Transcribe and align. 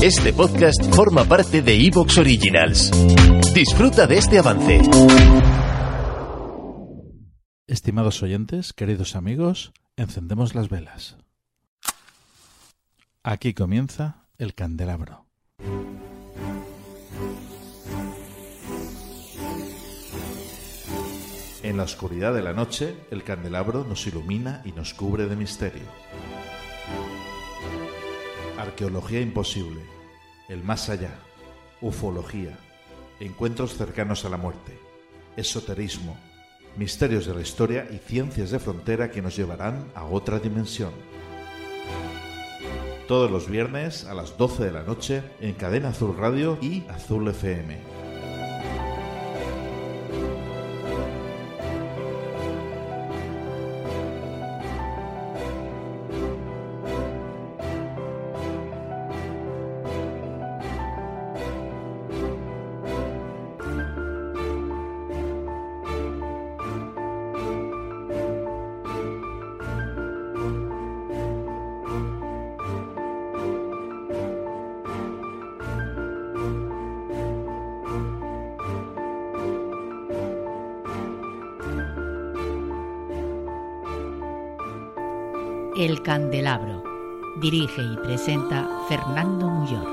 Este 0.00 0.32
podcast 0.32 0.80
forma 0.94 1.24
parte 1.24 1.60
de 1.60 1.74
Evox 1.74 2.18
Originals. 2.18 2.92
Disfruta 3.52 4.06
de 4.06 4.18
este 4.18 4.38
avance. 4.38 4.80
Estimados 7.66 8.22
oyentes, 8.22 8.72
queridos 8.72 9.16
amigos, 9.16 9.72
encendemos 9.96 10.54
las 10.54 10.68
velas. 10.68 11.16
Aquí 13.24 13.54
comienza 13.54 14.28
el 14.38 14.54
candelabro. 14.54 15.26
En 21.64 21.76
la 21.76 21.82
oscuridad 21.82 22.32
de 22.32 22.42
la 22.42 22.52
noche, 22.52 22.94
el 23.10 23.24
candelabro 23.24 23.82
nos 23.82 24.06
ilumina 24.06 24.62
y 24.64 24.70
nos 24.70 24.94
cubre 24.94 25.26
de 25.26 25.34
misterio. 25.34 25.82
Arqueología 28.58 29.20
imposible, 29.20 29.80
el 30.48 30.64
más 30.64 30.88
allá, 30.88 31.14
ufología, 31.80 32.58
encuentros 33.20 33.76
cercanos 33.76 34.24
a 34.24 34.30
la 34.30 34.36
muerte, 34.36 34.76
esoterismo, 35.36 36.18
misterios 36.76 37.24
de 37.26 37.36
la 37.36 37.40
historia 37.40 37.86
y 37.88 37.98
ciencias 37.98 38.50
de 38.50 38.58
frontera 38.58 39.12
que 39.12 39.22
nos 39.22 39.36
llevarán 39.36 39.86
a 39.94 40.06
otra 40.06 40.40
dimensión. 40.40 40.90
Todos 43.06 43.30
los 43.30 43.48
viernes 43.48 44.04
a 44.06 44.14
las 44.14 44.36
12 44.36 44.64
de 44.64 44.72
la 44.72 44.82
noche 44.82 45.22
en 45.40 45.54
Cadena 45.54 45.90
Azul 45.90 46.16
Radio 46.16 46.58
y 46.60 46.82
Azul 46.88 47.28
FM. 47.28 48.07
El 85.78 86.02
Candelabro. 86.02 86.82
Dirige 87.40 87.80
y 87.80 87.96
presenta 87.98 88.68
Fernando 88.88 89.46
Muyor. 89.46 89.86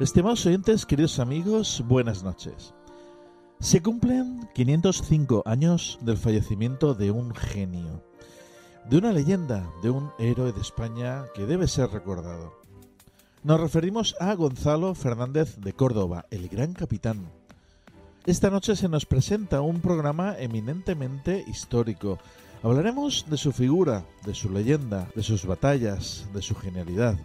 Estimados 0.00 0.44
oyentes, 0.44 0.84
queridos 0.84 1.20
amigos, 1.20 1.84
buenas 1.86 2.24
noches. 2.24 2.74
Se 3.60 3.80
cumplen 3.80 4.48
505 4.52 5.44
años 5.46 6.00
del 6.00 6.16
fallecimiento 6.16 6.94
de 6.94 7.12
un 7.12 7.32
genio, 7.32 8.04
de 8.90 8.98
una 8.98 9.12
leyenda, 9.12 9.70
de 9.84 9.90
un 9.90 10.10
héroe 10.18 10.50
de 10.50 10.60
España 10.60 11.26
que 11.36 11.46
debe 11.46 11.68
ser 11.68 11.90
recordado. 11.90 12.61
Nos 13.44 13.60
referimos 13.60 14.14
a 14.20 14.32
Gonzalo 14.36 14.94
Fernández 14.94 15.56
de 15.56 15.72
Córdoba, 15.72 16.26
el 16.30 16.48
gran 16.48 16.74
capitán. 16.74 17.28
Esta 18.24 18.50
noche 18.50 18.76
se 18.76 18.88
nos 18.88 19.04
presenta 19.04 19.62
un 19.62 19.80
programa 19.80 20.36
eminentemente 20.38 21.44
histórico. 21.48 22.20
Hablaremos 22.62 23.26
de 23.28 23.36
su 23.36 23.50
figura, 23.50 24.04
de 24.24 24.36
su 24.36 24.48
leyenda, 24.48 25.08
de 25.16 25.24
sus 25.24 25.44
batallas, 25.44 26.28
de 26.32 26.40
su 26.40 26.54
genialidad. 26.54 27.16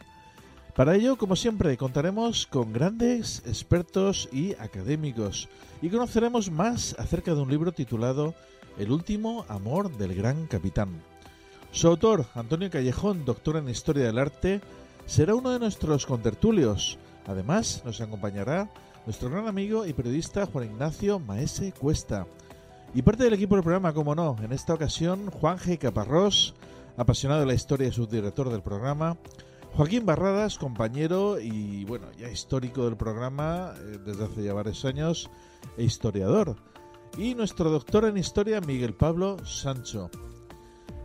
Para 0.76 0.96
ello, 0.96 1.18
como 1.18 1.36
siempre, 1.36 1.78
contaremos 1.78 2.48
con 2.48 2.74
grandes 2.74 3.44
expertos 3.46 4.28
y 4.32 4.54
académicos 4.54 5.48
y 5.84 5.90
conoceremos 5.90 6.50
más 6.50 6.96
acerca 6.98 7.36
de 7.36 7.42
un 7.42 7.52
libro 7.52 7.74
titulado 7.74 8.34
El 8.80 8.92
último 8.92 9.46
amor 9.50 9.96
del 9.98 10.16
gran 10.16 10.48
capitán. 10.48 10.90
Su 11.72 11.90
autor, 11.90 12.26
Antonio 12.34 12.72
Callejón, 12.72 13.24
doctor 13.24 13.58
en 13.58 13.70
Historia 13.70 14.06
del 14.06 14.18
Arte, 14.18 14.62
será 15.08 15.34
uno 15.34 15.50
de 15.50 15.60
nuestros 15.60 16.06
contertulios. 16.06 17.00
Además, 17.26 17.82
nos 17.86 18.02
acompañará 18.02 18.70
nuestro 19.06 19.30
gran 19.30 19.48
amigo 19.48 19.86
y 19.86 19.94
periodista 19.94 20.46
Juan 20.46 20.66
Ignacio 20.66 21.18
Maese 21.18 21.72
Cuesta. 21.72 22.28
Y 22.94 23.02
parte 23.02 23.24
del 23.24 23.34
equipo 23.34 23.56
del 23.56 23.64
programa, 23.64 23.94
como 23.94 24.14
no, 24.14 24.36
en 24.42 24.52
esta 24.52 24.74
ocasión 24.74 25.32
Juan 25.32 25.58
G. 25.58 25.78
Caparrós, 25.78 26.54
apasionado 26.98 27.42
de 27.42 27.48
la 27.48 27.54
historia 27.54 27.88
y 27.88 27.92
subdirector 27.92 28.50
del 28.50 28.62
programa. 28.62 29.18
Joaquín 29.74 30.06
Barradas, 30.06 30.58
compañero 30.58 31.40
y 31.40 31.86
bueno, 31.86 32.08
ya 32.18 32.30
histórico 32.30 32.86
del 32.86 32.98
programa 32.98 33.74
eh, 33.78 34.00
desde 34.06 34.26
hace 34.26 34.44
ya 34.44 34.54
varios 34.54 34.84
años 34.86 35.30
e 35.78 35.84
historiador. 35.84 36.56
Y 37.18 37.34
nuestro 37.34 37.70
doctor 37.70 38.06
en 38.06 38.18
historia, 38.18 38.60
Miguel 38.62 38.94
Pablo 38.94 39.38
Sancho. 39.46 40.10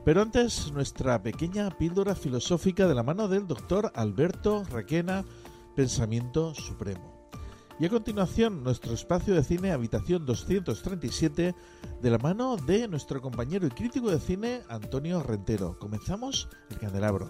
Pero 0.05 0.21
antes, 0.21 0.73
nuestra 0.73 1.23
pequeña 1.23 1.71
píldora 1.71 2.17
filosófica 2.17 2.89
de 2.89 2.95
la 2.95 3.05
mano 3.05 3.29
del 3.29 3.47
doctor 3.47 3.93
Alberto 3.95 4.65
Requena, 4.65 5.25
Pensamiento 5.77 6.55
Supremo. 6.55 7.31
Y 7.79 7.87
a 7.87 7.89
continuación, 7.89 8.65
nuestro 8.65 8.95
espacio 8.95 9.33
de 9.33 9.45
cine 9.45 9.71
Habitación 9.71 10.27
237, 10.27 11.55
de 12.01 12.11
la 12.11 12.19
mano 12.19 12.57
de 12.57 12.89
nuestro 12.89 13.23
compañero 13.23 13.65
y 13.65 13.71
crítico 13.71 14.11
de 14.11 14.19
cine 14.19 14.63
Antonio 14.69 15.23
Rentero. 15.23 15.79
Comenzamos 15.79 16.49
el 16.71 16.79
candelabro. 16.79 17.29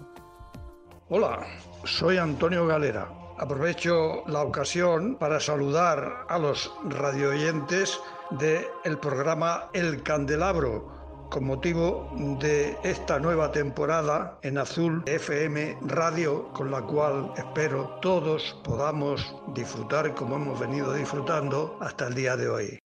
Hola, 1.09 1.45
soy 1.83 2.17
Antonio 2.17 2.65
Galera. 2.65 3.07
Aprovecho 3.37 4.23
la 4.25 4.41
ocasión 4.41 5.17
para 5.19 5.39
saludar 5.39 6.25
a 6.27 6.39
los 6.39 6.71
radioyentes 6.85 7.99
del 8.31 8.97
programa 8.97 9.69
El 9.73 10.01
Candelabro 10.01 11.02
con 11.33 11.45
motivo 11.45 12.11
de 12.39 12.77
esta 12.83 13.17
nueva 13.17 13.51
temporada 13.51 14.37
en 14.43 14.59
Azul 14.59 15.01
FM 15.07 15.79
Radio, 15.81 16.49
con 16.53 16.69
la 16.69 16.83
cual 16.83 17.33
espero 17.35 17.97
todos 18.03 18.55
podamos 18.63 19.35
disfrutar 19.55 20.13
como 20.13 20.35
hemos 20.35 20.59
venido 20.59 20.93
disfrutando 20.93 21.75
hasta 21.81 22.05
el 22.05 22.13
día 22.13 22.37
de 22.37 22.49
hoy. 22.49 22.79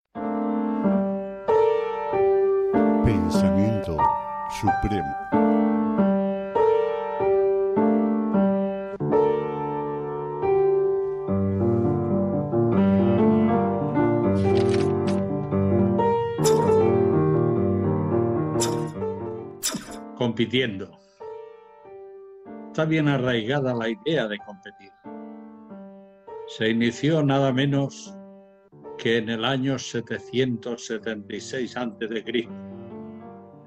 Pensamiento 3.03 3.97
Supremo. 4.61 5.46
Compitiendo. 20.27 20.99
Está 22.67 22.83
bien 22.83 23.07
arraigada 23.07 23.73
la 23.73 23.87
idea 23.87 24.27
de 24.27 24.37
competir. 24.39 24.91
Se 26.47 26.69
inició 26.69 27.23
nada 27.23 27.53
menos 27.53 28.13
que 28.97 29.19
en 29.19 29.29
el 29.29 29.45
año 29.45 29.79
776 29.79 31.77
a.C., 31.77 32.49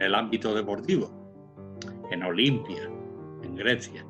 el 0.01 0.15
ámbito 0.15 0.55
deportivo, 0.55 1.11
en 2.11 2.25
Olimpia, 2.25 2.83
en 3.43 3.57
Grecia, 3.57 4.05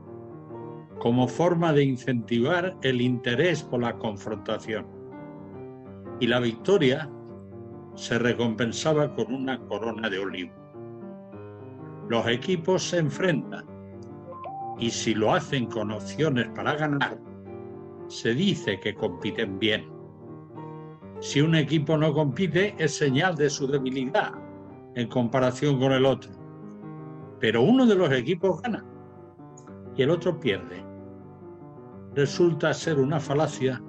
como 0.99 1.29
forma 1.29 1.73
de 1.73 1.85
incentivar 1.85 2.77
el 2.83 3.01
interés 3.01 3.63
por 3.63 3.81
la 3.81 3.97
confrontación. 3.97 4.89
Y 6.19 6.27
la 6.27 6.41
victoria 6.41 7.09
se 7.95 8.19
recompensaba 8.19 9.15
con 9.15 9.33
una 9.33 9.61
corona 9.67 10.11
de 10.11 10.19
olivo 10.19 10.60
los 12.11 12.27
equipos 12.27 12.83
se 12.83 12.99
enfrentan 12.99 13.65
y 14.81 14.91
si 14.91 15.15
lo 15.15 15.33
hacen 15.33 15.67
con 15.67 15.93
opciones 15.93 16.49
para 16.57 16.75
ganar, 16.75 17.21
se 18.09 18.35
dice 18.35 18.81
que 18.81 18.97
compiten 18.97 19.61
bien. 19.61 19.89
Si 21.21 21.41
un 21.41 21.55
equipo 21.55 21.97
no 21.97 22.13
compite 22.13 22.75
es 22.79 22.97
señal 22.97 23.37
de 23.37 23.49
su 23.49 23.69
debilidad 23.69 24.33
en 24.97 25.07
comparación 25.07 25.79
con 25.79 25.93
el 25.93 26.05
otro. 26.05 26.33
Pero 27.39 27.63
uno 27.63 27.87
de 27.87 27.95
los 27.95 28.11
equipos 28.11 28.61
gana 28.61 28.85
y 29.97 30.03
el 30.03 30.11
otro 30.11 30.41
pierde. 30.41 30.85
Resulta 32.17 32.75
ser 32.75 32.99
una 32.99 33.21
falacia 33.21 33.81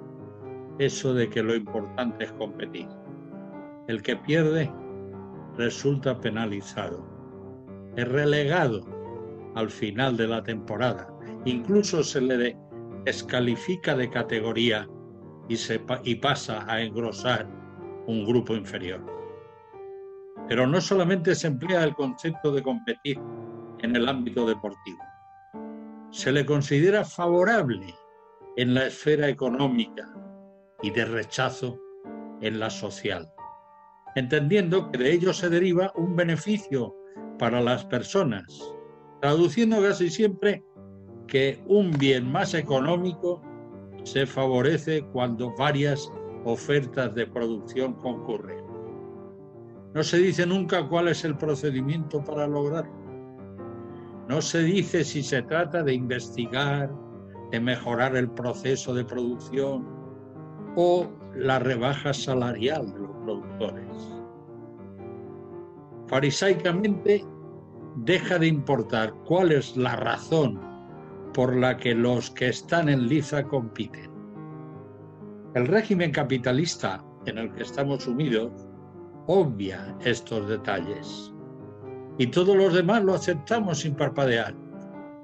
eso 0.78 1.12
de 1.12 1.28
que 1.28 1.42
lo 1.42 1.56
importante 1.56 2.26
es 2.26 2.32
competir. 2.34 2.86
El 3.88 4.00
que 4.00 4.14
pierde 4.14 4.70
resulta 5.56 6.20
penalizado 6.20 7.11
es 7.96 8.08
relegado 8.08 8.86
al 9.54 9.70
final 9.70 10.16
de 10.16 10.28
la 10.28 10.42
temporada. 10.42 11.08
Incluso 11.44 12.02
se 12.02 12.20
le 12.20 12.56
descalifica 13.04 13.96
de 13.96 14.08
categoría 14.08 14.88
y, 15.48 15.56
se, 15.56 15.80
y 16.04 16.14
pasa 16.16 16.64
a 16.68 16.80
engrosar 16.80 17.48
un 18.06 18.24
grupo 18.24 18.54
inferior. 18.54 19.04
Pero 20.48 20.66
no 20.66 20.80
solamente 20.80 21.34
se 21.34 21.48
emplea 21.48 21.84
el 21.84 21.94
concepto 21.94 22.52
de 22.52 22.62
competir 22.62 23.18
en 23.80 23.96
el 23.96 24.08
ámbito 24.08 24.46
deportivo, 24.46 25.02
se 26.10 26.30
le 26.30 26.44
considera 26.46 27.04
favorable 27.04 27.94
en 28.56 28.74
la 28.74 28.86
esfera 28.86 29.28
económica 29.28 30.12
y 30.82 30.90
de 30.90 31.04
rechazo 31.04 31.78
en 32.40 32.60
la 32.60 32.70
social, 32.70 33.32
entendiendo 34.14 34.90
que 34.90 34.98
de 34.98 35.12
ello 35.12 35.32
se 35.32 35.48
deriva 35.48 35.92
un 35.96 36.14
beneficio 36.14 36.94
para 37.42 37.60
las 37.60 37.84
personas, 37.86 38.72
traduciendo 39.20 39.82
casi 39.82 40.08
siempre 40.10 40.64
que 41.26 41.60
un 41.66 41.90
bien 41.90 42.30
más 42.30 42.54
económico 42.54 43.42
se 44.04 44.26
favorece 44.26 45.02
cuando 45.12 45.52
varias 45.56 46.08
ofertas 46.44 47.12
de 47.16 47.26
producción 47.26 47.94
concurren. 47.94 48.64
No 49.92 50.04
se 50.04 50.18
dice 50.18 50.46
nunca 50.46 50.88
cuál 50.88 51.08
es 51.08 51.24
el 51.24 51.36
procedimiento 51.36 52.22
para 52.22 52.46
lograrlo. 52.46 52.94
No 54.28 54.40
se 54.40 54.62
dice 54.62 55.02
si 55.02 55.24
se 55.24 55.42
trata 55.42 55.82
de 55.82 55.94
investigar, 55.94 56.94
de 57.50 57.58
mejorar 57.58 58.14
el 58.14 58.30
proceso 58.30 58.94
de 58.94 59.04
producción 59.04 59.84
o 60.76 61.10
la 61.34 61.58
rebaja 61.58 62.14
salarial 62.14 62.92
de 62.92 63.00
los 63.00 63.16
productores. 63.24 64.21
Farisaicamente 66.12 67.24
deja 68.04 68.38
de 68.38 68.46
importar 68.46 69.14
cuál 69.24 69.50
es 69.50 69.74
la 69.78 69.96
razón 69.96 70.60
por 71.32 71.56
la 71.56 71.74
que 71.78 71.94
los 71.94 72.30
que 72.32 72.48
están 72.48 72.90
en 72.90 73.08
liza 73.08 73.42
compiten. 73.44 74.10
El 75.54 75.66
régimen 75.68 76.12
capitalista 76.12 77.02
en 77.24 77.38
el 77.38 77.50
que 77.54 77.62
estamos 77.62 78.02
sumidos 78.02 78.52
obvia 79.26 79.96
estos 80.04 80.46
detalles 80.50 81.32
y 82.18 82.26
todos 82.26 82.58
los 82.58 82.74
demás 82.74 83.02
lo 83.04 83.14
aceptamos 83.14 83.78
sin 83.78 83.94
parpadear 83.94 84.54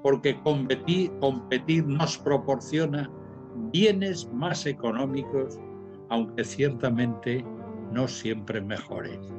porque 0.01 0.41
competir, 0.41 1.11
competir 1.19 1.85
nos 1.85 2.17
proporciona 2.17 3.07
bienes 3.71 4.27
más 4.33 4.65
económicos, 4.65 5.59
aunque 6.09 6.43
ciertamente 6.43 7.45
no 7.91 8.07
siempre 8.07 8.59
mejores. 8.59 9.38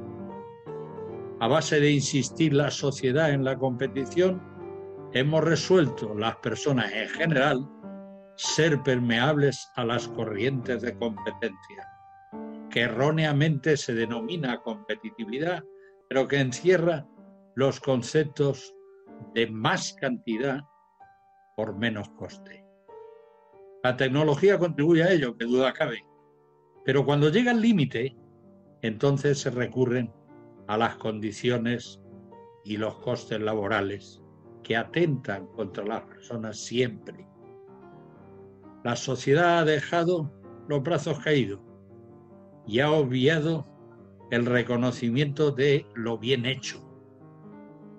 A 1.40 1.48
base 1.48 1.81
de 1.81 1.90
insistir 1.90 2.52
la 2.52 2.70
sociedad 2.70 3.31
en 3.31 3.44
la 3.44 3.56
competición, 3.56 4.42
hemos 5.14 5.42
resuelto 5.42 6.14
las 6.14 6.37
personas 6.37 6.92
en 6.92 7.08
general 7.08 7.66
ser 8.37 8.82
permeables 8.82 9.70
a 9.76 9.87
las 9.87 10.06
corrientes 10.08 10.82
de 10.82 10.94
competencia, 10.98 11.88
que 12.69 12.82
erróneamente 12.82 13.78
se 13.78 13.94
denomina 13.94 14.60
competitividad, 14.60 15.64
pero 16.10 16.28
que 16.28 16.40
encierra 16.40 17.08
los 17.54 17.81
conceptos 17.81 18.75
de 19.34 19.46
más 19.46 19.94
cantidad 19.94 20.60
por 21.56 21.75
menos 21.75 22.10
coste. 22.10 22.66
La 23.82 23.96
tecnología 23.96 24.58
contribuye 24.58 25.04
a 25.04 25.10
ello, 25.10 25.38
que 25.38 25.46
duda 25.46 25.72
cabe, 25.72 26.04
pero 26.84 27.06
cuando 27.06 27.31
llega 27.31 27.50
el 27.52 27.62
límite, 27.62 28.14
entonces 28.82 29.38
se 29.40 29.48
recurren 29.48 30.12
a 30.70 30.76
las 30.76 30.94
condiciones 30.99 32.00
y 32.64 32.76
los 32.76 32.94
costes 33.00 33.40
laborales 33.40 34.22
que 34.62 34.76
atentan 34.76 35.49
contra 35.49 35.84
las 35.84 36.02
personas 36.02 36.61
siempre. 36.61 37.26
La 38.84 38.94
sociedad 38.94 39.58
ha 39.58 39.64
dejado 39.64 40.32
los 40.69 40.81
brazos 40.84 41.19
caídos 41.19 41.58
y 42.69 42.78
ha 42.78 42.93
obviado 42.93 43.67
el 44.31 44.46
reconocimiento 44.46 45.50
de 45.50 45.87
lo 45.96 46.19
bien 46.19 46.46
hecho 46.46 46.87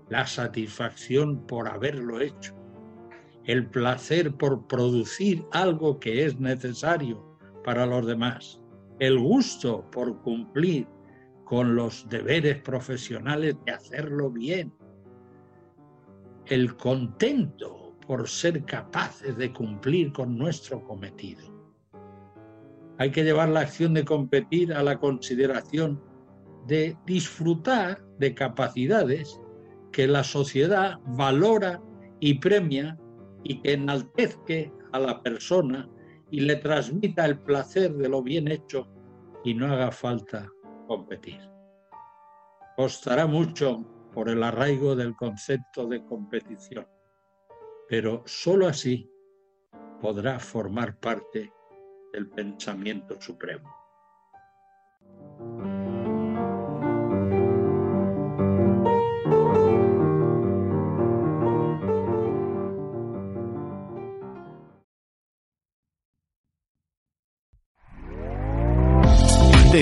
la 0.08 0.26
satisfacción 0.26 1.46
por 1.48 1.68
haberlo 1.68 2.22
hecho, 2.22 2.54
el 3.46 3.70
placer 3.70 4.34
por 4.36 4.68
producir 4.68 5.46
algo 5.52 6.00
que 6.00 6.26
es 6.26 6.38
necesario 6.40 7.38
para 7.66 7.86
los 7.86 8.06
demás, 8.06 8.62
el 9.00 9.20
gusto 9.20 9.90
por 9.90 10.22
cumplir 10.22 10.86
con 11.52 11.76
los 11.76 12.08
deberes 12.08 12.62
profesionales 12.62 13.58
de 13.66 13.74
hacerlo 13.74 14.32
bien, 14.32 14.72
el 16.46 16.78
contento 16.78 17.94
por 18.08 18.30
ser 18.30 18.64
capaces 18.64 19.36
de 19.36 19.52
cumplir 19.52 20.14
con 20.14 20.38
nuestro 20.38 20.82
cometido. 20.82 21.42
Hay 23.00 23.12
que 23.12 23.26
llevar 23.26 23.50
la 23.50 23.60
acción 23.60 23.94
de 23.94 24.06
competir 24.06 24.74
a 24.74 24.82
la 24.82 24.98
consideración 24.98 26.02
de 26.68 26.96
disfrutar 27.06 28.02
de 28.18 28.34
capacidades 28.34 29.38
que 29.92 30.08
la 30.08 30.24
sociedad 30.24 31.00
valora 31.06 31.82
y 32.22 32.36
premia 32.36 32.98
y 33.44 33.62
que 33.62 33.74
enaltezque 33.74 34.72
a 34.94 35.00
la 35.00 35.22
persona 35.22 35.90
y 36.30 36.40
le 36.40 36.56
transmita 36.56 37.26
el 37.26 37.38
placer 37.40 37.94
de 37.96 38.08
lo 38.08 38.24
bien 38.24 38.48
hecho 38.48 38.88
y 39.44 39.54
no 39.54 39.66
haga 39.66 39.92
falta 39.92 40.50
competir. 40.92 41.40
Costará 42.76 43.26
mucho 43.26 44.10
por 44.14 44.28
el 44.28 44.44
arraigo 44.44 44.94
del 44.94 45.16
concepto 45.16 45.88
de 45.88 46.04
competición, 46.04 46.86
pero 47.88 48.24
sólo 48.26 48.68
así 48.68 49.10
podrá 50.02 50.38
formar 50.38 51.00
parte 51.00 51.54
del 52.12 52.30
pensamiento 52.30 53.22
supremo. 53.22 53.81